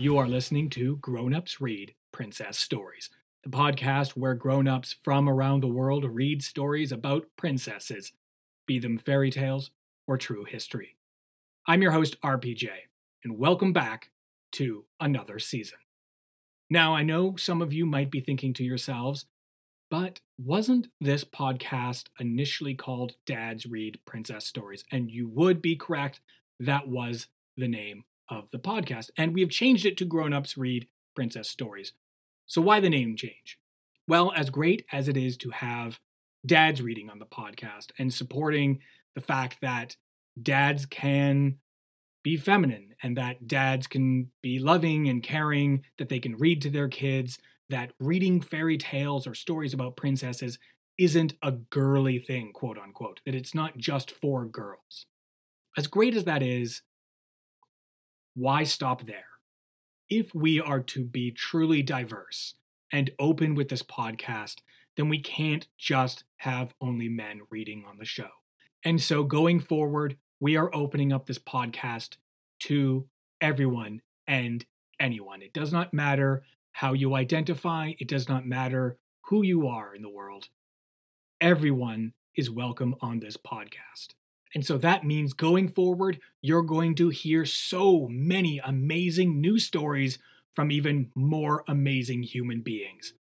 You 0.00 0.16
are 0.18 0.28
listening 0.28 0.70
to 0.70 0.94
Grown 0.98 1.34
Ups 1.34 1.60
Read 1.60 1.92
Princess 2.12 2.56
Stories, 2.56 3.10
the 3.42 3.50
podcast 3.50 4.10
where 4.10 4.34
grown 4.34 4.68
ups 4.68 4.94
from 5.02 5.28
around 5.28 5.60
the 5.60 5.66
world 5.66 6.04
read 6.04 6.44
stories 6.44 6.92
about 6.92 7.26
princesses, 7.36 8.12
be 8.64 8.78
them 8.78 8.96
fairy 8.96 9.32
tales 9.32 9.72
or 10.06 10.16
true 10.16 10.44
history. 10.44 10.94
I'm 11.66 11.82
your 11.82 11.90
host, 11.90 12.14
RPJ, 12.20 12.68
and 13.24 13.38
welcome 13.40 13.72
back 13.72 14.10
to 14.52 14.84
another 15.00 15.40
season. 15.40 15.78
Now, 16.70 16.94
I 16.94 17.02
know 17.02 17.34
some 17.34 17.60
of 17.60 17.72
you 17.72 17.84
might 17.84 18.12
be 18.12 18.20
thinking 18.20 18.54
to 18.54 18.64
yourselves, 18.64 19.26
but 19.90 20.20
wasn't 20.38 20.86
this 21.00 21.24
podcast 21.24 22.04
initially 22.20 22.76
called 22.76 23.16
Dads 23.26 23.66
Read 23.66 23.98
Princess 24.04 24.46
Stories? 24.46 24.84
And 24.92 25.10
you 25.10 25.28
would 25.28 25.60
be 25.60 25.74
correct, 25.74 26.20
that 26.60 26.86
was 26.86 27.26
the 27.56 27.66
name 27.66 28.04
of 28.28 28.50
the 28.50 28.58
podcast. 28.58 29.10
And 29.16 29.34
we 29.34 29.40
have 29.40 29.50
changed 29.50 29.86
it 29.86 29.96
to 29.98 30.04
Grown 30.04 30.32
Ups 30.32 30.56
Read 30.56 30.88
Princess 31.14 31.48
Stories. 31.48 31.92
So, 32.46 32.60
why 32.60 32.80
the 32.80 32.90
name 32.90 33.16
change? 33.16 33.58
Well, 34.06 34.32
as 34.34 34.50
great 34.50 34.86
as 34.92 35.08
it 35.08 35.16
is 35.16 35.36
to 35.38 35.50
have 35.50 36.00
dads 36.46 36.80
reading 36.80 37.10
on 37.10 37.18
the 37.18 37.26
podcast 37.26 37.90
and 37.98 38.12
supporting 38.12 38.80
the 39.14 39.20
fact 39.20 39.58
that 39.60 39.96
dads 40.40 40.86
can 40.86 41.58
be 42.22 42.36
feminine 42.36 42.94
and 43.02 43.16
that 43.16 43.46
dads 43.46 43.86
can 43.86 44.30
be 44.42 44.58
loving 44.58 45.08
and 45.08 45.22
caring, 45.22 45.84
that 45.98 46.08
they 46.08 46.18
can 46.18 46.36
read 46.36 46.62
to 46.62 46.70
their 46.70 46.88
kids, 46.88 47.38
that 47.68 47.92
reading 48.00 48.40
fairy 48.40 48.78
tales 48.78 49.26
or 49.26 49.34
stories 49.34 49.74
about 49.74 49.96
princesses 49.96 50.58
isn't 50.98 51.34
a 51.42 51.52
girly 51.52 52.18
thing, 52.18 52.52
quote 52.52 52.78
unquote, 52.78 53.20
that 53.24 53.34
it's 53.34 53.54
not 53.54 53.76
just 53.78 54.10
for 54.10 54.46
girls. 54.46 55.06
As 55.76 55.86
great 55.86 56.16
as 56.16 56.24
that 56.24 56.42
is, 56.42 56.82
why 58.38 58.62
stop 58.62 59.04
there? 59.04 59.24
If 60.08 60.32
we 60.32 60.60
are 60.60 60.78
to 60.80 61.04
be 61.04 61.32
truly 61.32 61.82
diverse 61.82 62.54
and 62.92 63.10
open 63.18 63.56
with 63.56 63.68
this 63.68 63.82
podcast, 63.82 64.58
then 64.96 65.08
we 65.08 65.18
can't 65.18 65.66
just 65.76 66.22
have 66.36 66.72
only 66.80 67.08
men 67.08 67.40
reading 67.50 67.84
on 67.88 67.98
the 67.98 68.04
show. 68.04 68.28
And 68.84 69.02
so 69.02 69.24
going 69.24 69.58
forward, 69.58 70.18
we 70.38 70.56
are 70.56 70.72
opening 70.72 71.12
up 71.12 71.26
this 71.26 71.40
podcast 71.40 72.16
to 72.60 73.08
everyone 73.40 74.02
and 74.28 74.64
anyone. 75.00 75.42
It 75.42 75.52
does 75.52 75.72
not 75.72 75.92
matter 75.92 76.44
how 76.70 76.92
you 76.92 77.16
identify, 77.16 77.94
it 77.98 78.06
does 78.06 78.28
not 78.28 78.46
matter 78.46 78.98
who 79.22 79.42
you 79.42 79.66
are 79.66 79.92
in 79.96 80.02
the 80.02 80.08
world. 80.08 80.48
Everyone 81.40 82.12
is 82.36 82.48
welcome 82.48 82.94
on 83.00 83.18
this 83.18 83.36
podcast. 83.36 84.14
And 84.54 84.64
so 84.64 84.78
that 84.78 85.04
means 85.04 85.32
going 85.32 85.68
forward, 85.68 86.20
you're 86.40 86.62
going 86.62 86.94
to 86.96 87.10
hear 87.10 87.44
so 87.44 88.08
many 88.10 88.60
amazing 88.64 89.40
news 89.40 89.64
stories 89.64 90.18
from 90.54 90.72
even 90.72 91.10
more 91.14 91.64
amazing 91.68 92.24
human 92.24 92.62
beings. 92.62 93.14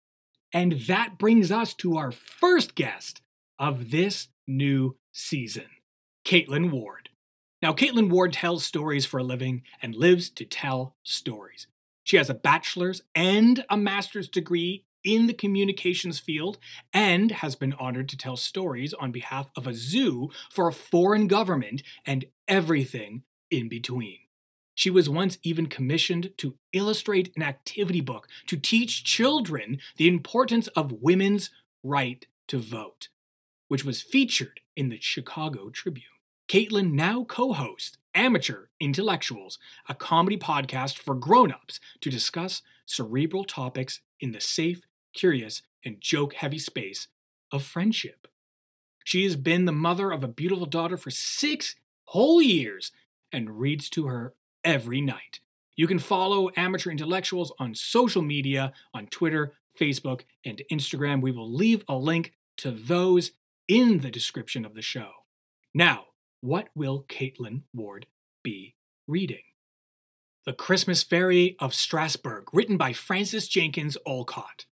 And 0.52 0.80
that 0.86 1.18
brings 1.18 1.52
us 1.52 1.74
to 1.74 1.98
our 1.98 2.10
first 2.10 2.74
guest 2.74 3.20
of 3.58 3.90
this 3.90 4.28
new 4.46 4.96
season, 5.12 5.66
Caitlin 6.24 6.70
Ward. 6.70 7.10
Now, 7.60 7.74
Caitlin 7.74 8.08
Ward 8.08 8.32
tells 8.32 8.64
stories 8.64 9.04
for 9.04 9.18
a 9.18 9.24
living 9.24 9.64
and 9.82 9.94
lives 9.94 10.30
to 10.30 10.46
tell 10.46 10.96
stories. 11.02 11.66
She 12.04 12.16
has 12.16 12.30
a 12.30 12.34
bachelor's 12.34 13.02
and 13.14 13.66
a 13.68 13.76
master's 13.76 14.28
degree 14.30 14.85
in 15.06 15.28
the 15.28 15.32
communications 15.32 16.18
field 16.18 16.58
and 16.92 17.30
has 17.30 17.54
been 17.54 17.72
honored 17.74 18.08
to 18.08 18.18
tell 18.18 18.36
stories 18.36 18.92
on 18.92 19.12
behalf 19.12 19.50
of 19.56 19.66
a 19.66 19.72
zoo 19.72 20.28
for 20.50 20.68
a 20.68 20.72
foreign 20.72 21.28
government 21.28 21.82
and 22.04 22.26
everything 22.48 23.22
in 23.50 23.68
between. 23.68 24.18
She 24.74 24.90
was 24.90 25.08
once 25.08 25.38
even 25.42 25.68
commissioned 25.68 26.32
to 26.38 26.56
illustrate 26.72 27.32
an 27.36 27.42
activity 27.42 28.02
book 28.02 28.26
to 28.48 28.58
teach 28.58 29.04
children 29.04 29.78
the 29.96 30.08
importance 30.08 30.66
of 30.68 31.00
women's 31.00 31.50
right 31.82 32.26
to 32.48 32.58
vote, 32.58 33.08
which 33.68 33.84
was 33.84 34.02
featured 34.02 34.60
in 34.76 34.90
the 34.90 35.00
Chicago 35.00 35.70
Tribune. 35.70 36.04
Caitlin 36.48 36.92
now 36.92 37.24
co 37.24 37.52
hosts 37.52 37.96
Amateur 38.14 38.66
Intellectuals, 38.80 39.58
a 39.88 39.94
comedy 39.94 40.36
podcast 40.36 40.98
for 40.98 41.14
grown 41.14 41.52
ups 41.52 41.80
to 42.00 42.10
discuss 42.10 42.60
cerebral 42.86 43.44
topics 43.44 44.00
in 44.20 44.32
the 44.32 44.40
safe 44.40 44.82
curious, 45.16 45.62
and 45.84 46.00
joke 46.00 46.34
heavy 46.34 46.58
space 46.58 47.08
of 47.50 47.64
friendship. 47.64 48.28
She 49.04 49.24
has 49.24 49.36
been 49.36 49.64
the 49.64 49.72
mother 49.72 50.10
of 50.10 50.22
a 50.22 50.28
beautiful 50.28 50.66
daughter 50.66 50.96
for 50.96 51.10
six 51.10 51.74
whole 52.04 52.42
years 52.42 52.92
and 53.32 53.60
reads 53.60 53.88
to 53.90 54.06
her 54.06 54.34
every 54.64 55.00
night. 55.00 55.40
You 55.76 55.86
can 55.86 55.98
follow 55.98 56.50
Amateur 56.56 56.90
Intellectuals 56.90 57.52
on 57.58 57.74
social 57.74 58.22
media 58.22 58.72
on 58.94 59.06
Twitter, 59.06 59.52
Facebook, 59.78 60.22
and 60.44 60.62
Instagram. 60.72 61.20
We 61.20 61.32
will 61.32 61.52
leave 61.52 61.84
a 61.88 61.96
link 61.96 62.32
to 62.58 62.70
those 62.70 63.32
in 63.68 63.98
the 63.98 64.10
description 64.10 64.64
of 64.64 64.74
the 64.74 64.82
show. 64.82 65.10
Now, 65.74 66.06
what 66.40 66.68
will 66.74 67.04
Caitlin 67.08 67.62
Ward 67.74 68.06
be 68.42 68.74
reading? 69.06 69.42
The 70.46 70.52
Christmas 70.52 71.02
Fairy 71.02 71.56
of 71.58 71.74
Strasbourg, 71.74 72.48
written 72.52 72.76
by 72.76 72.92
Frances 72.92 73.48
Jenkins 73.48 73.96
Olcott. 74.06 74.66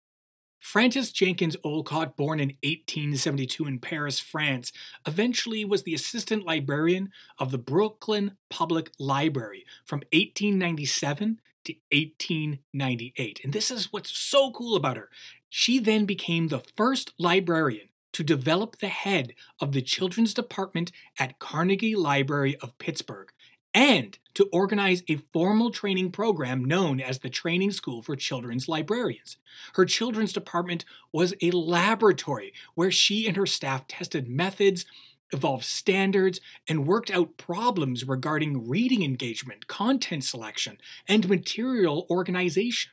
Frances 0.64 1.12
Jenkins 1.12 1.58
Olcott, 1.66 2.16
born 2.16 2.40
in 2.40 2.56
1872 2.64 3.66
in 3.66 3.80
Paris, 3.80 4.22
France, 4.22 4.72
eventually 5.06 5.66
was 5.66 5.84
the 5.84 5.94
assistant 5.94 6.46
librarian 6.46 7.12
of 7.38 7.52
the 7.52 7.58
Brooklyn 7.58 8.38
Public 8.50 8.90
Library 8.98 9.66
from 9.84 10.00
1897 10.14 11.42
to 11.66 11.74
1898. 11.92 13.42
And 13.44 13.52
this 13.52 13.72
is 13.72 13.92
what's 13.92 14.18
so 14.18 14.52
cool 14.52 14.78
about 14.78 14.96
her. 14.96 15.10
She 15.50 15.80
then 15.80 16.06
became 16.06 16.48
the 16.48 16.64
first 16.78 17.12
librarian 17.20 17.90
to 18.14 18.24
develop 18.24 18.78
the 18.78 18.88
head 18.88 19.34
of 19.60 19.74
the 19.74 19.82
children's 19.82 20.34
department 20.34 20.94
at 21.20 21.40
Carnegie 21.40 21.98
Library 21.98 22.56
of 22.62 22.78
Pittsburgh 22.78 23.34
and 23.74 24.18
to 24.34 24.50
organize 24.52 25.04
a 25.08 25.22
formal 25.32 25.72
training 25.72 26.12
program 26.12 26.64
known 26.66 27.00
as 27.00 27.20
the 27.20 27.30
Training 27.30 27.72
School 27.72 28.02
for 28.02 28.16
Children's 28.16 28.68
Librarians. 28.68 29.38
Her 29.76 29.86
children's 29.86 30.34
department 30.34 30.86
was 31.12 31.34
a 31.42 31.52
laboratory 31.52 32.54
where 32.76 32.92
she 32.92 33.28
and 33.28 33.38
her 33.38 33.46
staff 33.46 33.88
tested 33.88 34.28
methods, 34.28 34.86
evolved 35.32 35.66
standards, 35.66 36.40
and 36.68 36.88
worked 36.88 37.12
out 37.12 37.38
problems 37.38 38.08
regarding 38.08 38.68
reading 38.68 39.04
engagement, 39.04 39.68
content 39.68 40.24
selection, 40.24 40.78
and 41.08 41.30
material 41.30 42.08
organization. 42.10 42.92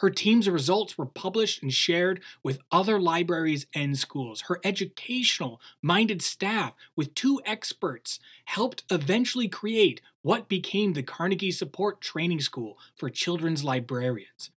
Her 0.00 0.08
team's 0.08 0.48
results 0.48 0.96
were 0.96 1.04
published 1.04 1.62
and 1.62 1.70
shared 1.70 2.22
with 2.42 2.62
other 2.72 2.98
libraries 2.98 3.66
and 3.74 3.98
schools. 3.98 4.42
Her 4.46 4.58
educational 4.64 5.60
minded 5.82 6.22
staff, 6.22 6.72
with 6.96 7.14
two 7.14 7.42
experts, 7.44 8.18
helped 8.46 8.84
eventually 8.90 9.46
create 9.46 10.00
what 10.22 10.48
became 10.48 10.94
the 10.94 11.02
Carnegie 11.02 11.52
Support 11.52 12.00
Training 12.00 12.40
School 12.40 12.78
for 12.96 13.10
Children's 13.10 13.62
Librarians. 13.62 14.48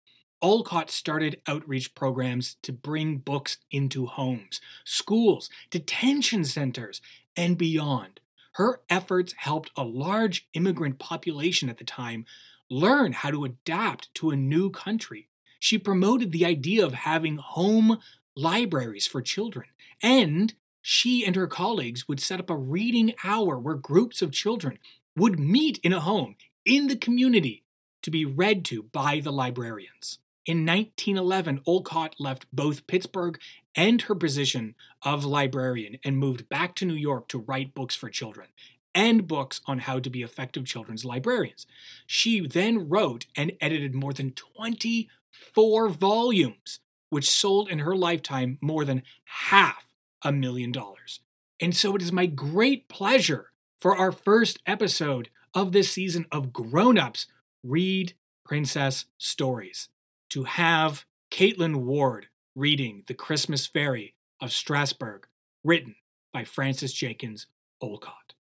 Olcott 0.41 0.93
started 0.93 1.41
outreach 1.49 1.93
programs 1.97 2.55
to 2.63 2.73
bring 2.73 3.19
books 3.19 3.59
into 3.73 4.07
homes, 4.07 4.61
schools, 4.85 5.51
detention 5.71 6.45
centers, 6.45 7.01
and 7.37 7.59
beyond. 7.59 8.21
Her 8.53 8.81
efforts 8.89 9.35
helped 9.39 9.73
a 9.77 9.83
large 9.83 10.47
immigrant 10.55 11.01
population 11.01 11.69
at 11.69 11.79
the 11.79 11.85
time 11.85 12.27
learn 12.71 13.13
how 13.13 13.33
to 13.33 13.45
adapt 13.45 14.15
to 14.15 14.31
a 14.31 14.37
new 14.37 14.71
country. 14.71 15.27
She 15.63 15.79
promoted 15.79 16.33
the 16.33 16.45
idea 16.45 16.85
of 16.85 16.93
having 16.93 17.37
home 17.37 18.01
libraries 18.35 19.07
for 19.07 19.23
children, 19.23 19.69
and 20.03 20.53
she 20.81 21.25
and 21.25 21.37
her 21.37 21.47
colleagues 21.47 22.09
would 22.09 22.19
set 22.19 22.41
up 22.41 22.51
a 22.51 22.57
reading 22.57 23.15
hour 23.23 23.57
where 23.57 23.77
groups 23.77 24.23
of 24.23 24.33
children 24.33 24.81
would 25.15 25.39
meet 25.39 25.79
in 25.85 25.93
a 25.93 26.01
home 26.01 26.35
in 26.65 26.89
the 26.89 26.97
community 26.97 27.63
to 28.03 28.11
be 28.11 28.25
read 28.25 28.65
to 28.65 28.83
by 28.83 29.21
the 29.21 29.31
librarians. 29.31 30.19
In 30.45 30.67
1911, 30.67 31.61
Olcott 31.65 32.17
left 32.19 32.47
both 32.53 32.89
Pittsburgh 32.89 33.39
and 33.77 34.03
her 34.03 34.17
position 34.17 34.75
of 35.03 35.25
librarian 35.25 35.99
and 36.03 36.19
moved 36.19 36.49
back 36.49 36.75
to 36.75 36.85
New 36.85 36.95
York 36.95 37.29
to 37.29 37.39
write 37.39 37.73
books 37.73 37.95
for 37.95 38.11
children 38.11 38.49
and 38.97 39.29
books 39.29 39.61
on 39.67 39.79
how 39.79 40.01
to 40.01 40.11
be 40.11 40.23
effective 40.23 40.65
children's 40.65 41.05
librarians. 41.05 41.69
She 42.05 42.45
then 42.45 42.89
wrote 42.89 43.27
and 43.37 43.53
edited 43.61 43.95
more 43.95 44.13
than 44.13 44.33
20 44.33 45.09
four 45.33 45.89
volumes, 45.89 46.81
which 47.11 47.29
sold 47.29 47.69
in 47.69 47.81
her 47.81 47.97
lifetime 47.97 48.59
more 48.61 48.85
than 48.85 49.03
half 49.25 49.87
a 50.23 50.31
million 50.33 50.71
dollars. 50.71 51.21
And 51.61 51.75
so 51.77 51.97
it 51.97 52.03
is 52.03 52.13
my 52.13 52.27
great 52.27 52.89
pleasure 52.89 53.51
for 53.79 53.97
our 53.97 54.13
first 54.13 54.61
episode 54.67 55.29
of 55.55 55.73
this 55.73 55.91
season 55.91 56.27
of 56.31 56.53
Grown 56.53 56.99
Ups 56.99 57.27
Read 57.63 58.15
Princess 58.45 59.07
Stories 59.19 59.89
to 60.31 60.45
have 60.45 61.05
Caitlin 61.31 61.77
Ward 61.77 62.27
reading 62.55 63.05
The 63.07 63.15
Christmas 63.15 63.67
Fairy 63.67 64.15
of 64.41 64.53
Strasbourg, 64.53 65.27
written 65.65 65.97
by 66.33 66.45
Frances 66.45 66.93
Jenkins 66.93 67.47
Olcott. 67.81 68.35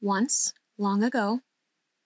Once, 0.00 0.54
long 0.78 1.02
ago, 1.02 1.40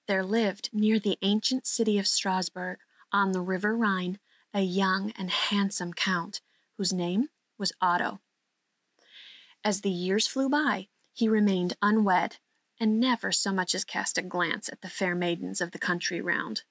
there 0.09 0.25
lived 0.25 0.71
near 0.73 0.99
the 0.99 1.19
ancient 1.23 1.67
city 1.67 1.99
of 1.99 2.07
Strasbourg 2.07 2.79
on 3.13 3.33
the 3.33 3.41
river 3.41 3.77
Rhine 3.77 4.19
a 4.55 4.63
young 4.63 5.13
and 5.19 5.31
handsome 5.31 5.93
count 5.93 6.41
whose 6.79 6.93
name 6.93 7.29
was 7.59 7.73
Otto. 7.81 8.21
As 9.65 9.81
the 9.81 9.91
years 9.91 10.29
flew 10.29 10.49
by, 10.49 10.89
he 11.13 11.29
remained 11.29 11.77
unwed 11.83 12.37
and 12.79 13.01
never 13.01 13.33
so 13.33 13.53
much 13.53 13.75
as 13.75 13.85
cast 13.85 14.17
a 14.17 14.23
glance 14.23 14.69
at 14.69 14.81
the 14.81 14.89
fair 14.89 15.15
maidens 15.15 15.61
of 15.61 15.73
the 15.73 15.79
country 15.79 16.21
round. 16.21 16.63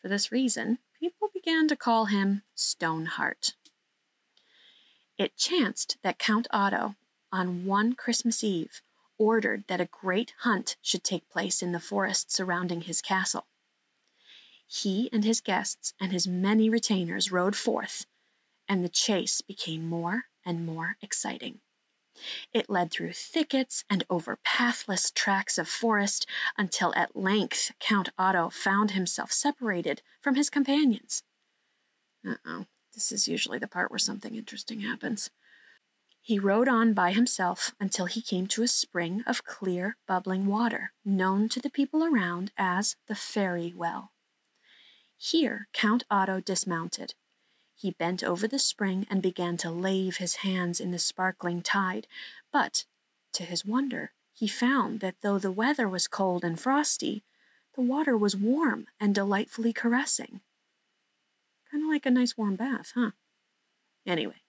For 0.00 0.08
this 0.08 0.32
reason, 0.32 0.78
people 0.98 1.28
began 1.32 1.68
to 1.68 1.76
call 1.76 2.06
him 2.06 2.42
Stoneheart. 2.54 3.54
It 5.18 5.36
chanced 5.36 5.98
that 6.02 6.18
Count 6.18 6.48
Otto, 6.50 6.96
on 7.30 7.64
one 7.64 7.94
Christmas 7.94 8.42
Eve, 8.42 8.82
ordered 9.18 9.64
that 9.68 9.80
a 9.80 9.86
great 9.86 10.32
hunt 10.40 10.76
should 10.82 11.04
take 11.04 11.28
place 11.28 11.62
in 11.62 11.72
the 11.72 11.80
forest 11.80 12.32
surrounding 12.32 12.82
his 12.82 13.00
castle. 13.00 13.46
He 14.74 15.10
and 15.12 15.22
his 15.22 15.42
guests 15.42 15.92
and 16.00 16.12
his 16.12 16.26
many 16.26 16.70
retainers 16.70 17.30
rode 17.30 17.54
forth, 17.54 18.06
and 18.66 18.82
the 18.82 18.88
chase 18.88 19.42
became 19.42 19.86
more 19.86 20.24
and 20.46 20.64
more 20.64 20.96
exciting. 21.02 21.60
It 22.54 22.70
led 22.70 22.90
through 22.90 23.12
thickets 23.12 23.84
and 23.90 24.02
over 24.08 24.38
pathless 24.42 25.10
tracts 25.10 25.58
of 25.58 25.68
forest 25.68 26.26
until 26.56 26.94
at 26.96 27.14
length 27.14 27.72
Count 27.80 28.08
Otto 28.16 28.48
found 28.48 28.92
himself 28.92 29.30
separated 29.30 30.00
from 30.22 30.36
his 30.36 30.48
companions. 30.48 31.22
Uh 32.26 32.36
oh, 32.46 32.64
this 32.94 33.12
is 33.12 33.28
usually 33.28 33.58
the 33.58 33.68
part 33.68 33.90
where 33.90 33.98
something 33.98 34.34
interesting 34.34 34.80
happens. 34.80 35.30
He 36.22 36.38
rode 36.38 36.68
on 36.68 36.94
by 36.94 37.12
himself 37.12 37.74
until 37.78 38.06
he 38.06 38.22
came 38.22 38.46
to 38.46 38.62
a 38.62 38.68
spring 38.68 39.22
of 39.26 39.44
clear, 39.44 39.98
bubbling 40.08 40.46
water, 40.46 40.92
known 41.04 41.50
to 41.50 41.60
the 41.60 41.70
people 41.70 42.02
around 42.02 42.52
as 42.56 42.96
the 43.06 43.14
Fairy 43.14 43.74
Well. 43.76 44.11
Here 45.24 45.68
Count 45.72 46.02
Otto 46.10 46.40
dismounted 46.40 47.14
he 47.76 47.92
bent 47.92 48.24
over 48.24 48.48
the 48.48 48.58
spring 48.58 49.06
and 49.08 49.22
began 49.22 49.56
to 49.58 49.70
lave 49.70 50.16
his 50.16 50.36
hands 50.36 50.80
in 50.80 50.90
the 50.90 50.98
sparkling 50.98 51.62
tide, 51.62 52.08
but, 52.50 52.84
to 53.34 53.44
his 53.44 53.64
wonder, 53.64 54.10
he 54.32 54.48
found 54.48 54.98
that 54.98 55.20
though 55.20 55.38
the 55.38 55.52
weather 55.52 55.88
was 55.88 56.08
cold 56.08 56.42
and 56.42 56.58
frosty, 56.58 57.22
the 57.74 57.82
water 57.82 58.16
was 58.16 58.36
warm 58.36 58.88
and 58.98 59.14
delightfully 59.14 59.72
caressing. 59.72 60.40
Kind 61.70 61.84
of 61.84 61.88
like 61.88 62.04
a 62.04 62.10
nice 62.10 62.36
warm 62.36 62.56
bath, 62.56 62.90
huh? 62.96 63.12
Anyway, 64.04 64.42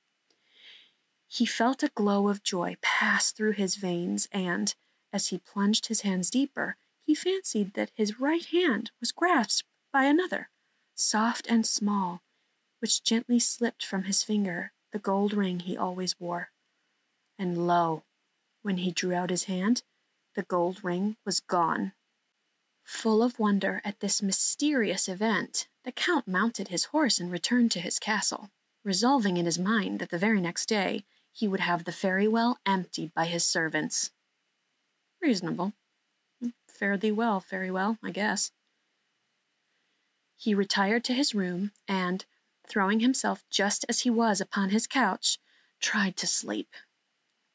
he 1.28 1.46
felt 1.46 1.84
a 1.84 1.92
glow 1.94 2.30
of 2.30 2.42
joy 2.42 2.78
pass 2.82 3.32
through 3.32 3.54
his 3.54 3.76
veins, 3.76 4.28
and, 4.32 4.74
as 5.12 5.28
he 5.28 5.38
plunged 5.38 5.86
his 5.86 6.02
hands 6.02 6.32
deeper, 6.32 6.78
he 7.04 7.14
fancied 7.14 7.76
that 7.76 7.92
his 7.94 8.20
right 8.20 8.46
hand 8.46 8.90
was 9.00 9.12
grasped 9.12 9.68
by 9.92 10.06
another, 10.06 10.50
soft 10.96 11.48
and 11.48 11.66
small, 11.66 12.22
which 12.80 13.04
gently 13.04 13.40
slipped 13.40 13.86
from 13.86 14.04
his 14.04 14.24
finger 14.24 14.72
the 14.92 15.00
gold 15.00 15.34
ring 15.34 15.60
he 15.60 15.76
always 15.76 16.20
wore. 16.20 16.52
And 17.38 17.68
lo, 17.68 18.04
when 18.62 18.78
he 18.78 18.92
drew 18.92 19.14
out 19.14 19.30
his 19.30 19.46
hand, 19.46 19.84
the 20.36 20.44
gold 20.44 20.84
ring 20.84 21.18
was 21.26 21.40
gone. 21.40 21.94
Full 22.84 23.24
of 23.24 23.40
wonder 23.40 23.82
at 23.84 24.00
this 24.00 24.22
mysterious 24.22 25.08
event, 25.08 25.68
the 25.84 25.92
Count 25.92 26.28
mounted 26.28 26.68
his 26.68 26.86
horse 26.86 27.20
and 27.20 27.32
returned 27.32 27.72
to 27.72 27.80
his 27.80 28.00
castle, 28.00 28.52
resolving 28.84 29.38
in 29.38 29.46
his 29.46 29.60
mind 29.60 30.00
that 30.00 30.10
the 30.10 30.18
very 30.18 30.42
next 30.42 30.68
day 30.68 31.06
he 31.32 31.48
would 31.48 31.62
have 31.62 31.86
the 31.86 31.92
fairy 31.92 32.28
well 32.28 32.60
emptied 32.66 33.14
by 33.14 33.26
his 33.26 33.46
servants. 33.46 34.12
Reasonable. 35.22 35.74
Fare 36.68 36.98
thee 36.98 37.12
well, 37.12 37.40
fairy 37.40 37.72
well, 37.72 37.98
I 38.04 38.12
guess. 38.12 38.52
He 40.44 40.54
retired 40.54 41.06
to 41.06 41.14
his 41.14 41.34
room 41.34 41.72
and, 41.88 42.26
throwing 42.68 43.00
himself 43.00 43.46
just 43.50 43.86
as 43.88 44.02
he 44.02 44.10
was 44.10 44.42
upon 44.42 44.72
his 44.72 44.88
couch, 44.88 45.40
tried 45.80 46.18
to 46.18 46.28
sleep. 46.28 46.68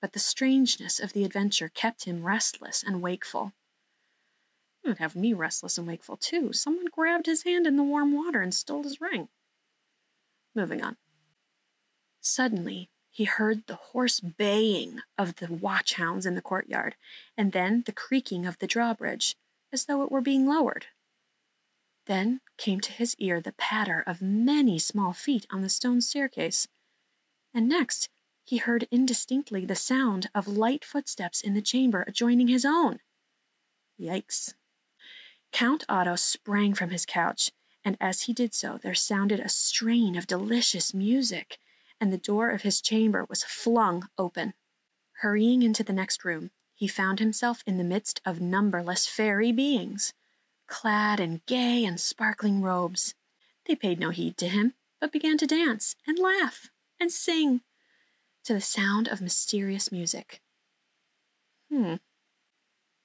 But 0.01 0.15
the 0.15 0.19
strangeness 0.19 0.99
of 0.99 1.13
the 1.13 1.27
adventure 1.27 1.69
kept 1.69 2.05
him 2.05 2.25
restless 2.25 2.83
and 2.83 3.03
wakeful. 3.03 3.53
It 4.83 4.89
would 4.89 4.99
have 5.01 5.15
me 5.15 5.35
restless 5.35 5.77
and 5.77 5.87
wakeful 5.87 6.17
too. 6.17 6.55
Someone 6.55 6.87
grabbed 6.87 7.27
his 7.27 7.43
hand 7.43 7.67
in 7.67 7.77
the 7.77 7.83
warm 7.83 8.15
water 8.15 8.41
and 8.41 8.55
stole 8.55 8.85
his 8.85 9.03
ring. 9.03 9.29
Moving 10.55 10.83
on. 10.83 10.97
Suddenly, 12.23 12.89
he 13.11 13.25
heard 13.25 13.67
the 13.67 13.75
hoarse 13.93 14.19
baying 14.21 15.03
of 15.19 15.35
the 15.35 15.53
watch 15.53 15.93
hounds 15.93 16.25
in 16.25 16.37
the 16.37 16.41
courtyard, 16.41 16.97
and 17.37 17.53
then 17.53 17.83
the 17.85 17.93
creaking 17.93 18.47
of 18.47 18.59
the 18.61 18.67
drawbridge, 18.67 19.37
as 19.75 19.85
though 19.85 20.03
it 20.03 20.11
were 20.11 20.23
being 20.23 20.47
lowered. 20.47 20.87
Then 22.09 22.41
came 22.57 22.81
to 22.81 22.91
his 22.91 23.15
ear 23.19 23.39
the 23.39 23.53
patter 23.53 24.03
of 24.07 24.23
many 24.23 24.79
small 24.79 25.13
feet 25.13 25.47
on 25.51 25.61
the 25.61 25.69
stone 25.69 26.01
staircase, 26.01 26.67
and 27.53 27.69
next 27.69 28.09
he 28.45 28.57
heard 28.57 28.89
indistinctly 28.91 29.67
the 29.67 29.77
sound 29.77 30.31
of 30.35 30.49
light 30.49 30.87
footsteps 30.87 31.43
in 31.43 31.53
the 31.53 31.61
chamber 31.61 32.05
adjoining 32.09 32.49
his 32.49 32.65
own. 32.65 33.01
Yikes. 34.01 34.55
Count 35.53 35.85
Otto 35.87 36.17
sprang 36.17 36.73
from 36.73 36.91
his 36.91 37.05
couch, 37.05 37.53
and 37.85 37.99
as 38.01 38.23
he 38.23 38.33
did 38.33 38.55
so, 38.55 38.79
there 38.83 38.95
sounded 38.95 39.39
a 39.39 39.51
strain 39.51 40.17
of 40.17 40.27
delicious 40.27 40.95
music, 40.95 41.59
and 42.01 42.11
the 42.11 42.17
door 42.17 42.49
of 42.49 42.63
his 42.63 42.81
chamber 42.81 43.27
was 43.29 43.45
flung 43.45 44.09
open. 44.17 44.55
Hurrying 45.21 45.63
into 45.63 45.85
the 45.85 45.93
next 45.93 46.25
room, 46.25 46.53
he 46.75 46.89
found 46.89 47.19
himself 47.19 47.63
in 47.67 47.77
the 47.77 47.85
midst 47.85 48.23
of 48.25 48.41
numberless 48.41 49.07
fairy 49.07 49.53
beings 49.53 50.15
clad 50.69 51.19
in 51.19 51.41
gay 51.47 51.85
and 51.85 51.99
sparkling 51.99 52.63
robes. 52.63 53.15
They 53.67 53.75
paid 53.75 53.99
no 53.99 54.11
heed 54.11 54.37
to 54.39 54.49
him, 54.49 54.75
but 55.01 55.13
began 55.13 55.39
to 55.39 55.47
dance 55.47 55.97
and 56.07 56.19
laugh 56.19 56.71
and 57.01 57.11
sing 57.11 57.63
to 58.45 58.55
the 58.55 58.61
sound 58.61 59.09
of 59.09 59.21
mysterious 59.21 59.91
music. 59.91 60.41
Hmm. 61.71 61.97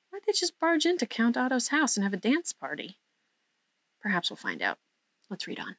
Why'd 0.09 0.23
they 0.25 0.33
just 0.33 0.59
barge 0.59 0.85
into 0.85 1.05
Count 1.05 1.35
Otto's 1.35 1.69
house 1.69 1.97
and 1.97 2.03
have 2.03 2.13
a 2.13 2.17
dance 2.17 2.53
party? 2.53 2.97
Perhaps 4.01 4.29
we'll 4.29 4.37
find 4.37 4.61
out. 4.61 4.77
Let's 5.29 5.47
read 5.47 5.59
on. 5.59 5.75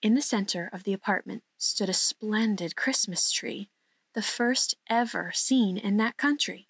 In 0.00 0.14
the 0.14 0.22
center 0.22 0.68
of 0.72 0.84
the 0.84 0.92
apartment 0.92 1.42
stood 1.58 1.88
a 1.88 1.94
splendid 1.94 2.76
Christmas 2.76 3.30
tree, 3.30 3.70
the 4.14 4.22
first 4.22 4.74
ever 4.88 5.30
seen 5.34 5.76
in 5.76 5.96
that 5.98 6.16
country. 6.16 6.66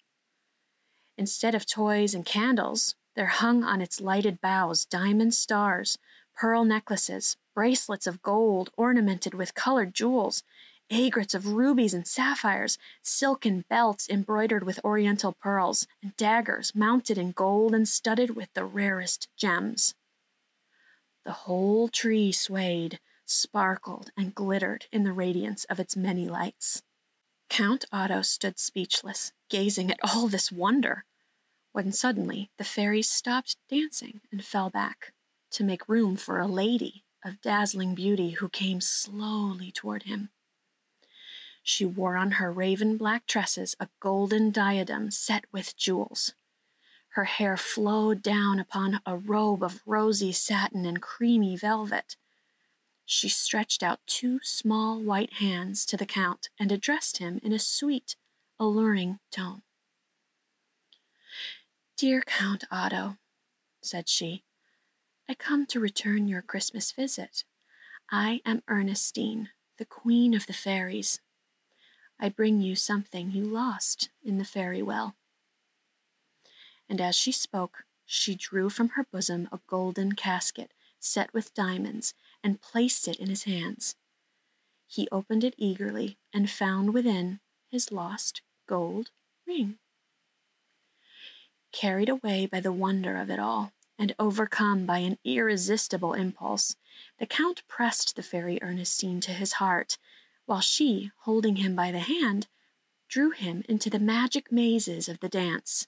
Instead 1.17 1.55
of 1.55 1.65
toys 1.65 2.13
and 2.13 2.25
candles, 2.25 2.95
there 3.15 3.27
hung 3.27 3.63
on 3.63 3.81
its 3.81 4.01
lighted 4.01 4.41
boughs 4.41 4.85
diamond 4.85 5.33
stars, 5.33 5.97
pearl 6.35 6.63
necklaces, 6.63 7.37
bracelets 7.53 8.07
of 8.07 8.21
gold 8.21 8.71
ornamented 8.75 9.33
with 9.33 9.53
colored 9.53 9.93
jewels, 9.93 10.43
aigrettes 10.89 11.33
of 11.33 11.53
rubies 11.53 11.93
and 11.93 12.07
sapphires, 12.07 12.77
silken 13.01 13.65
belts 13.69 14.07
embroidered 14.09 14.63
with 14.63 14.83
oriental 14.83 15.33
pearls, 15.33 15.87
and 16.01 16.15
daggers 16.17 16.73
mounted 16.75 17.17
in 17.17 17.31
gold 17.31 17.73
and 17.73 17.87
studded 17.87 18.35
with 18.35 18.53
the 18.53 18.65
rarest 18.65 19.27
gems. 19.37 19.95
The 21.25 21.31
whole 21.31 21.87
tree 21.87 22.31
swayed, 22.31 22.99
sparkled, 23.25 24.11
and 24.17 24.35
glittered 24.35 24.87
in 24.91 25.03
the 25.03 25.13
radiance 25.13 25.63
of 25.65 25.79
its 25.79 25.95
many 25.95 26.27
lights. 26.27 26.83
Count 27.49 27.85
Otto 27.91 28.21
stood 28.21 28.59
speechless, 28.59 29.31
gazing 29.49 29.91
at 29.91 29.99
all 30.03 30.27
this 30.27 30.51
wonder, 30.51 31.05
when 31.73 31.91
suddenly 31.91 32.49
the 32.57 32.63
fairies 32.63 33.09
stopped 33.09 33.57
dancing 33.69 34.21
and 34.31 34.45
fell 34.45 34.69
back 34.69 35.11
to 35.51 35.63
make 35.63 35.89
room 35.89 36.15
for 36.15 36.39
a 36.39 36.47
lady 36.47 37.03
of 37.25 37.41
dazzling 37.41 37.93
beauty 37.93 38.31
who 38.31 38.47
came 38.47 38.79
slowly 38.79 39.71
toward 39.71 40.03
him. 40.03 40.29
She 41.61 41.85
wore 41.85 42.15
on 42.15 42.31
her 42.31 42.51
raven 42.51 42.95
black 42.95 43.27
tresses 43.27 43.75
a 43.79 43.89
golden 43.99 44.51
diadem 44.51 45.11
set 45.11 45.43
with 45.51 45.75
jewels. 45.75 46.33
Her 47.09 47.25
hair 47.25 47.57
flowed 47.57 48.21
down 48.21 48.59
upon 48.59 49.01
a 49.05 49.17
robe 49.17 49.61
of 49.61 49.81
rosy 49.85 50.31
satin 50.31 50.85
and 50.85 51.01
creamy 51.01 51.57
velvet, 51.57 52.15
she 53.05 53.27
stretched 53.27 53.83
out 53.83 53.99
two 54.07 54.39
small 54.43 55.01
white 55.01 55.33
hands 55.33 55.85
to 55.87 55.97
the 55.97 56.05
Count 56.05 56.49
and 56.57 56.71
addressed 56.71 57.17
him 57.17 57.39
in 57.43 57.51
a 57.51 57.59
sweet, 57.59 58.15
alluring 58.59 59.19
tone. 59.29 59.63
Dear 61.95 62.23
Count 62.25 62.63
Otto, 62.71 63.17
said 63.81 64.09
she, 64.09 64.43
I 65.29 65.35
come 65.35 65.67
to 65.67 65.79
return 65.79 66.27
your 66.27 66.41
Christmas 66.41 66.91
visit. 66.91 67.43
I 68.11 68.41
am 68.45 68.63
Ernestine, 68.67 69.49
the 69.77 69.85
Queen 69.85 70.33
of 70.33 70.47
the 70.47 70.53
Fairies. 70.53 71.21
I 72.19 72.29
bring 72.29 72.61
you 72.61 72.75
something 72.75 73.31
you 73.31 73.43
lost 73.45 74.09
in 74.23 74.39
the 74.39 74.43
fairy 74.43 74.81
well. 74.81 75.15
And 76.89 76.99
as 76.99 77.15
she 77.15 77.31
spoke, 77.31 77.83
she 78.05 78.33
drew 78.33 78.69
from 78.69 78.89
her 78.89 79.05
bosom 79.11 79.47
a 79.51 79.59
golden 79.67 80.13
casket 80.13 80.73
set 80.99 81.31
with 81.31 81.53
diamonds 81.53 82.15
and 82.43 82.59
placed 82.59 83.07
it 83.07 83.17
in 83.17 83.29
his 83.29 83.43
hands. 83.43 83.95
He 84.87 85.07
opened 85.11 85.43
it 85.43 85.53
eagerly 85.57 86.17
and 86.33 86.49
found 86.49 86.91
within 86.93 87.39
his 87.69 87.91
lost 87.91 88.41
gold 88.67 89.11
ring. 89.45 89.77
Carried 91.73 92.07
away 92.07 92.45
by 92.45 92.59
the 92.59 92.71
wonder 92.71 93.17
of 93.17 93.29
it 93.29 93.39
all, 93.39 93.73
and 93.97 94.15
overcome 94.19 94.85
by 94.85 94.99
an 94.99 95.17
irresistible 95.25 96.13
impulse, 96.13 96.75
the 97.17 97.25
Count 97.25 97.67
pressed 97.67 98.15
the 98.15 98.23
fairy 98.23 98.61
Ernestine 98.61 99.19
to 99.21 99.31
his 99.31 99.53
heart, 99.53 99.97
while 100.45 100.61
she, 100.61 101.11
holding 101.21 101.57
him 101.57 101.75
by 101.75 101.91
the 101.91 101.99
hand, 101.99 102.47
drew 103.07 103.31
him 103.31 103.63
into 103.67 103.89
the 103.89 103.99
magic 103.99 104.51
mazes 104.51 105.09
of 105.09 105.19
the 105.19 105.27
dance. 105.27 105.87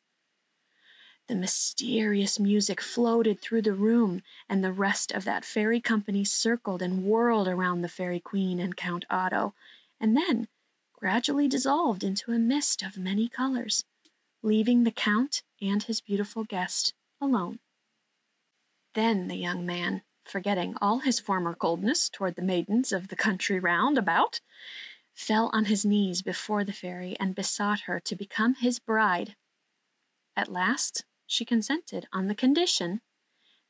The 1.28 1.36
mysterious 1.36 2.40
music 2.40 2.82
floated 2.82 3.40
through 3.40 3.62
the 3.62 3.74
room, 3.74 4.22
and 4.50 4.64
the 4.64 4.74
rest 4.74 5.12
of 5.12 5.24
that 5.26 5.46
fairy 5.46 5.80
company 5.80 6.26
circled 6.26 6.82
and 6.82 7.04
whirled 7.04 7.48
around 7.48 7.82
the 7.82 7.90
fairy 7.90 8.20
queen 8.20 8.60
and 8.60 8.76
Count 8.76 9.06
Otto, 9.10 9.54
and 10.00 10.18
then 10.18 10.48
gradually 10.94 11.48
dissolved 11.48 12.04
into 12.04 12.32
a 12.32 12.40
mist 12.40 12.82
of 12.82 12.98
many 12.98 13.28
colors, 13.28 13.86
leaving 14.44 14.84
the 14.84 14.92
Count 14.92 15.42
and 15.68 15.84
his 15.84 16.02
beautiful 16.02 16.44
guest 16.44 16.94
alone. 17.22 17.60
Then 18.94 19.28
the 19.28 19.36
young 19.36 19.66
man, 19.66 20.04
forgetting 20.24 20.76
all 20.82 21.00
his 21.00 21.20
former 21.20 21.54
coldness 21.54 22.10
toward 22.10 22.36
the 22.36 22.42
maidens 22.42 22.92
of 22.92 23.10
the 23.10 23.16
country 23.16 23.60
round 23.60 23.98
about, 23.98 24.40
fell 25.14 25.50
on 25.54 25.66
his 25.66 25.86
knees 25.86 26.22
before 26.22 26.64
the 26.64 26.74
fairy 26.74 27.16
and 27.20 27.36
besought 27.36 27.82
her 27.82 28.00
to 28.00 28.16
become 28.16 28.56
his 28.56 28.80
bride. 28.80 29.36
At 30.36 30.52
last, 30.52 31.06
she 31.26 31.46
consented 31.46 32.08
on 32.12 32.28
the 32.28 32.36
condition 32.36 33.02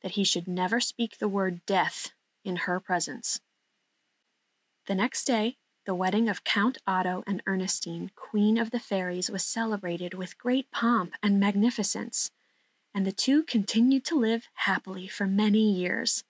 that 0.02 0.12
he 0.12 0.24
should 0.24 0.46
never 0.46 0.80
speak 0.80 1.18
the 1.18 1.28
word 1.28 1.64
death 1.66 2.12
in 2.44 2.56
her 2.56 2.80
presence. 2.80 3.40
The 4.86 4.94
next 4.94 5.24
day, 5.24 5.56
the 5.86 5.94
wedding 5.94 6.28
of 6.28 6.44
Count 6.44 6.78
Otto 6.86 7.22
and 7.26 7.42
Ernestine, 7.46 8.10
Queen 8.16 8.58
of 8.58 8.72
the 8.72 8.80
Fairies, 8.80 9.30
was 9.30 9.44
celebrated 9.44 10.14
with 10.14 10.36
great 10.36 10.70
pomp 10.72 11.14
and 11.22 11.40
magnificence, 11.40 12.30
and 12.92 13.06
the 13.06 13.12
two 13.12 13.44
continued 13.44 14.04
to 14.06 14.18
live 14.18 14.48
happily 14.54 15.06
for 15.06 15.26
many 15.26 15.72
years. 15.72 16.24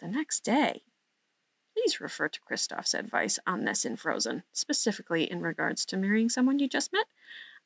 The 0.00 0.08
next 0.08 0.40
day, 0.40 0.82
please 1.72 2.00
refer 2.00 2.28
to 2.28 2.40
Kristoff's 2.40 2.94
advice 2.94 3.38
on 3.46 3.64
this 3.64 3.84
in 3.84 3.96
Frozen, 3.96 4.42
specifically 4.52 5.30
in 5.30 5.40
regards 5.40 5.86
to 5.86 5.96
marrying 5.96 6.28
someone 6.28 6.58
you 6.58 6.68
just 6.68 6.92
met. 6.92 7.06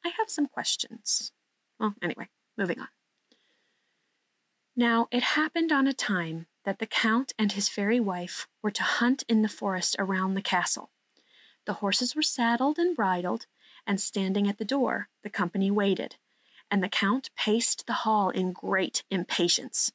I 0.05 0.11
have 0.19 0.29
some 0.29 0.47
questions. 0.47 1.33
Well, 1.79 1.95
anyway, 2.03 2.29
moving 2.59 2.81
on. 2.81 2.89
Now, 4.77 5.09
it 5.11 5.23
happened 5.23 5.73
on 5.73 5.87
a 5.87 5.93
time 5.93 6.47
that 6.65 6.79
the 6.79 6.87
Count 6.87 7.33
and 7.39 7.53
his 7.53 7.69
fairy 7.69 8.01
wife 8.01 8.47
were 8.63 8.71
to 8.71 8.83
hunt 8.83 9.25
in 9.29 9.43
the 9.43 9.49
forest 9.49 9.97
around 9.99 10.35
the 10.35 10.43
castle. 10.43 10.91
The 11.67 11.75
horses 11.75 12.15
were 12.15 12.23
saddled 12.23 12.79
and 12.79 12.97
bridled, 12.97 13.47
and 13.87 14.01
standing 14.01 14.49
at 14.49 14.59
the 14.59 14.65
door, 14.65 15.09
the 15.23 15.31
company 15.31 15.71
waited, 15.71 16.17
and 16.71 16.83
the 16.83 16.89
Count 16.89 17.31
paced 17.37 17.87
the 17.87 18.05
hall 18.05 18.31
in 18.31 18.53
great 18.53 19.05
impatience. 19.11 19.93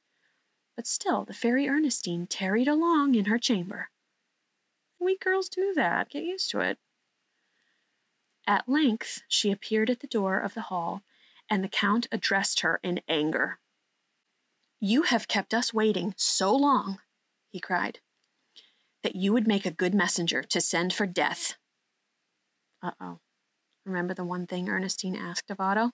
But 0.76 0.88
still 0.88 1.24
the 1.24 1.34
fairy 1.34 1.68
Ernestine 1.68 2.28
tarried 2.28 2.68
along 2.68 3.16
in 3.16 3.26
her 3.26 3.38
chamber. 3.38 3.90
We 5.00 5.18
girls 5.18 5.50
do 5.50 5.74
that, 5.76 6.10
get 6.10 6.24
used 6.24 6.50
to 6.52 6.60
it. 6.60 6.78
At 8.48 8.70
length 8.70 9.22
she 9.28 9.52
appeared 9.52 9.90
at 9.90 10.00
the 10.02 10.08
door 10.08 10.40
of 10.40 10.54
the 10.54 10.62
hall 10.62 11.04
and 11.50 11.64
the 11.64 11.70
Count 11.70 12.08
addressed 12.12 12.62
her 12.62 12.80
in 12.84 13.02
anger. 13.08 13.60
You 14.80 15.04
have 15.04 15.28
kept 15.28 15.54
us 15.54 15.74
waiting 15.74 16.14
so 16.18 16.56
long, 16.56 17.00
he 17.50 17.60
cried, 17.60 18.00
that 19.04 19.16
you 19.16 19.34
would 19.34 19.48
make 19.48 19.66
a 19.66 19.72
good 19.72 19.94
messenger 19.94 20.44
to 20.44 20.62
send 20.62 20.94
for 20.94 21.06
death. 21.06 21.56
Uh 22.82 22.92
oh. 23.00 23.20
Remember 23.86 24.14
the 24.14 24.24
one 24.24 24.48
thing 24.48 24.68
Ernestine 24.68 25.16
asked 25.16 25.50
of 25.50 25.60
Otto? 25.60 25.92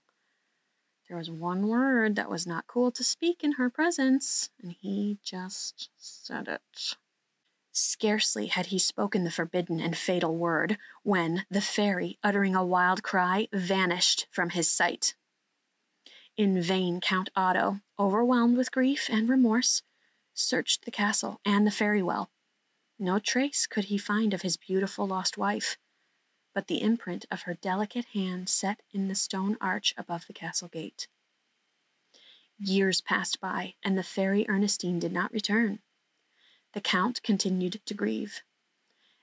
There 1.08 1.18
was 1.18 1.30
one 1.30 1.68
word 1.68 2.16
that 2.16 2.30
was 2.30 2.48
not 2.48 2.68
cool 2.68 2.90
to 2.92 3.04
speak 3.04 3.44
in 3.44 3.54
her 3.54 3.70
presence, 3.70 4.50
and 4.62 4.72
he 4.72 5.20
just 5.22 5.90
said 5.98 6.48
it. 6.48 6.96
Scarcely 7.74 8.48
had 8.48 8.68
he 8.68 8.80
spoken 8.80 9.24
the 9.24 9.32
forbidden 9.32 9.80
and 9.80 9.98
fatal 9.98 10.36
word 10.36 10.78
when 11.04 11.46
the 11.50 11.62
fairy, 11.62 12.18
uttering 12.24 12.56
a 12.56 12.66
wild 12.66 13.04
cry, 13.04 13.48
vanished 13.54 14.28
from 14.32 14.52
his 14.52 14.70
sight. 14.70 15.16
In 16.42 16.60
vain 16.60 17.02
Count 17.02 17.30
Otto, 17.36 17.82
overwhelmed 18.00 18.58
with 18.58 18.72
grief 18.72 19.12
and 19.12 19.30
remorse, 19.30 19.84
searched 20.34 20.86
the 20.86 20.90
castle 20.90 21.40
and 21.46 21.68
the 21.68 21.70
fairy 21.70 22.02
well. 22.02 22.32
No 22.98 23.20
trace 23.20 23.68
could 23.68 23.86
he 23.86 24.00
find 24.00 24.34
of 24.34 24.42
his 24.42 24.58
beautiful 24.58 25.06
lost 25.06 25.38
wife, 25.38 25.78
but 26.56 26.66
the 26.66 26.82
imprint 26.82 27.28
of 27.30 27.44
her 27.44 27.54
delicate 27.54 28.06
hand 28.16 28.50
set 28.50 28.80
in 28.92 29.08
the 29.08 29.14
stone 29.14 29.56
arch 29.62 29.94
above 30.00 30.26
the 30.26 30.34
castle 30.34 30.68
gate. 30.68 31.08
Years 32.58 33.02
passed 33.02 33.40
by, 33.40 33.76
and 33.84 33.96
the 33.96 34.02
fairy 34.02 34.44
Ernestine 34.50 34.98
did 34.98 35.12
not 35.12 35.32
return. 35.32 35.78
The 36.74 36.82
Count 36.82 37.22
continued 37.22 37.82
to 37.86 37.94
grieve. 37.94 38.42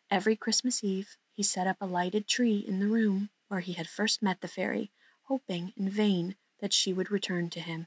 Every 0.09 0.37
Christmas 0.37 0.85
Eve, 0.85 1.17
he 1.33 1.43
set 1.43 1.67
up 1.67 1.79
a 1.81 1.87
lighted 1.87 2.29
tree 2.29 2.59
in 2.59 2.79
the 2.79 2.87
room 2.87 3.31
where 3.49 3.59
he 3.59 3.73
had 3.73 3.89
first 3.89 4.23
met 4.23 4.41
the 4.41 4.47
fairy, 4.47 4.93
hoping 5.25 5.73
in 5.77 5.91
vain 5.91 6.37
that 6.61 6.73
she 6.73 6.93
would 6.93 7.11
return 7.11 7.51
to 7.51 7.61
him. 7.61 7.87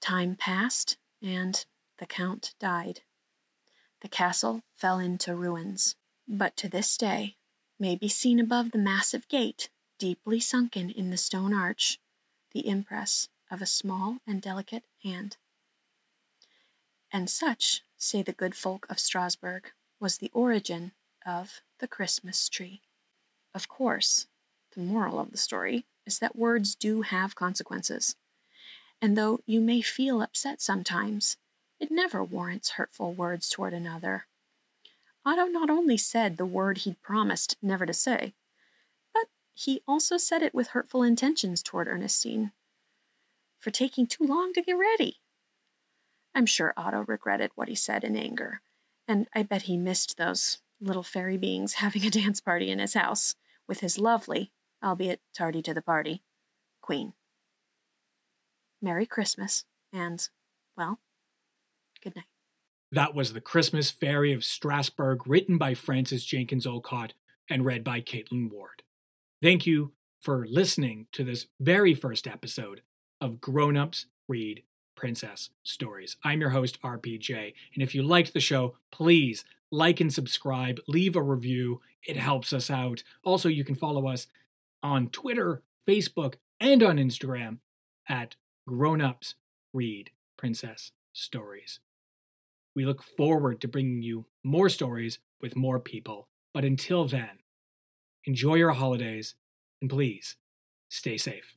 Time 0.00 0.34
passed, 0.36 0.96
and 1.22 1.64
the 1.98 2.06
Count 2.06 2.54
died. 2.58 3.00
The 4.00 4.08
castle 4.08 4.62
fell 4.76 4.98
into 4.98 5.34
ruins, 5.34 5.96
but 6.26 6.56
to 6.56 6.68
this 6.68 6.96
day 6.96 7.36
may 7.78 7.96
be 7.96 8.08
seen 8.08 8.40
above 8.40 8.70
the 8.70 8.78
massive 8.78 9.28
gate, 9.28 9.68
deeply 9.98 10.40
sunken 10.40 10.90
in 10.90 11.10
the 11.10 11.16
stone 11.16 11.52
arch, 11.52 11.98
the 12.52 12.66
impress 12.66 13.28
of 13.50 13.60
a 13.60 13.66
small 13.66 14.18
and 14.26 14.40
delicate 14.40 14.84
hand. 15.02 15.36
And 17.12 17.28
such, 17.28 17.82
say 17.96 18.22
the 18.22 18.32
good 18.32 18.54
folk 18.54 18.86
of 18.88 18.98
Strasbourg, 18.98 19.72
was 19.98 20.18
the 20.18 20.30
origin 20.32 20.92
of 21.26 21.60
the 21.78 21.88
Christmas 21.88 22.48
tree. 22.48 22.82
Of 23.54 23.68
course, 23.68 24.26
the 24.74 24.80
moral 24.80 25.18
of 25.18 25.32
the 25.32 25.36
story 25.36 25.84
is 26.06 26.18
that 26.18 26.36
words 26.36 26.74
do 26.74 27.02
have 27.02 27.34
consequences. 27.34 28.16
And 29.00 29.16
though 29.16 29.40
you 29.46 29.60
may 29.60 29.80
feel 29.80 30.20
upset 30.22 30.60
sometimes, 30.60 31.36
it 31.78 31.90
never 31.90 32.22
warrants 32.22 32.70
hurtful 32.70 33.14
words 33.14 33.48
toward 33.48 33.72
another. 33.72 34.26
Otto 35.24 35.46
not 35.46 35.70
only 35.70 35.96
said 35.96 36.36
the 36.36 36.46
word 36.46 36.78
he'd 36.78 37.00
promised 37.02 37.56
never 37.62 37.86
to 37.86 37.92
say, 37.92 38.34
but 39.12 39.26
he 39.54 39.82
also 39.86 40.16
said 40.16 40.42
it 40.42 40.54
with 40.54 40.68
hurtful 40.68 41.02
intentions 41.02 41.62
toward 41.62 41.88
Ernestine 41.88 42.52
for 43.58 43.70
taking 43.70 44.06
too 44.06 44.24
long 44.24 44.52
to 44.54 44.62
get 44.62 44.72
ready. 44.72 45.20
I'm 46.34 46.46
sure 46.46 46.72
Otto 46.76 47.04
regretted 47.06 47.50
what 47.54 47.68
he 47.68 47.74
said 47.74 48.04
in 48.04 48.16
anger, 48.16 48.62
and 49.06 49.28
I 49.34 49.42
bet 49.42 49.62
he 49.62 49.76
missed 49.76 50.16
those 50.16 50.58
little 50.80 51.02
fairy 51.02 51.36
beings 51.36 51.74
having 51.74 52.04
a 52.04 52.10
dance 52.10 52.40
party 52.40 52.70
in 52.70 52.78
his 52.78 52.94
house 52.94 53.34
with 53.68 53.80
his 53.80 53.98
lovely, 53.98 54.50
albeit 54.82 55.20
tardy 55.36 55.62
to 55.62 55.74
the 55.74 55.82
party, 55.82 56.22
Queen. 56.80 57.12
Merry 58.82 59.06
Christmas, 59.06 59.64
and, 59.92 60.28
well, 60.76 60.98
good 62.02 62.16
night. 62.16 62.24
That 62.92 63.14
was 63.14 63.32
The 63.32 63.40
Christmas 63.40 63.90
Fairy 63.90 64.32
of 64.32 64.44
Strasbourg, 64.44 65.26
written 65.26 65.58
by 65.58 65.74
Frances 65.74 66.24
Jenkins 66.24 66.66
Olcott 66.66 67.14
and 67.48 67.64
read 67.64 67.84
by 67.84 68.00
Caitlin 68.00 68.50
Ward. 68.50 68.82
Thank 69.42 69.66
you 69.66 69.92
for 70.20 70.46
listening 70.46 71.06
to 71.12 71.24
this 71.24 71.46
very 71.60 71.94
first 71.94 72.26
episode 72.26 72.82
of 73.20 73.40
Grown 73.40 73.76
Ups 73.76 74.06
Read 74.28 74.64
Princess 74.96 75.50
Stories. 75.62 76.16
I'm 76.24 76.40
your 76.40 76.50
host, 76.50 76.80
RPJ, 76.82 77.54
and 77.74 77.82
if 77.82 77.94
you 77.94 78.02
liked 78.02 78.32
the 78.32 78.40
show, 78.40 78.76
please 78.90 79.44
like 79.70 80.00
and 80.00 80.12
subscribe, 80.12 80.80
leave 80.88 81.16
a 81.16 81.22
review. 81.22 81.80
It 82.04 82.16
helps 82.16 82.52
us 82.52 82.70
out. 82.70 83.02
Also, 83.24 83.48
you 83.48 83.64
can 83.64 83.76
follow 83.76 84.08
us 84.08 84.26
on 84.82 85.08
Twitter, 85.08 85.62
Facebook, 85.86 86.34
and 86.60 86.82
on 86.82 86.96
Instagram 86.96 87.58
at 88.08 88.36
Grownups 88.68 89.34
Read 89.72 90.10
Princess 90.36 90.92
Stories. 91.12 91.80
We 92.74 92.84
look 92.84 93.02
forward 93.02 93.60
to 93.60 93.68
bringing 93.68 94.02
you 94.02 94.26
more 94.44 94.68
stories 94.68 95.18
with 95.40 95.56
more 95.56 95.80
people. 95.80 96.28
But 96.52 96.64
until 96.64 97.06
then, 97.06 97.40
enjoy 98.24 98.56
your 98.56 98.72
holidays 98.72 99.34
and 99.80 99.90
please 99.90 100.36
stay 100.88 101.16
safe. 101.16 101.56